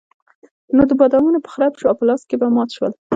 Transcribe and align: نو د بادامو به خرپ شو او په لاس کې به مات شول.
نو 0.75 0.81
د 0.89 0.91
بادامو 0.99 1.41
به 1.43 1.49
خرپ 1.53 1.73
شو 1.79 1.89
او 1.89 1.95
په 1.99 2.05
لاس 2.09 2.21
کې 2.29 2.35
به 2.41 2.47
مات 2.55 2.69
شول. 2.75 2.91